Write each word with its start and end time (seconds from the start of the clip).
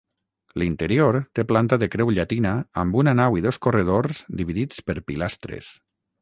L'interior 0.59 1.17
té 1.39 1.43
planta 1.51 1.77
de 1.83 1.89
creu 1.95 2.09
llatina 2.19 2.53
amb 2.85 2.97
una 3.03 3.13
nau 3.21 3.37
i 3.41 3.45
dos 3.49 3.61
corredors 3.67 4.23
dividits 4.41 4.83
per 4.89 4.97
pilastres. 5.13 5.71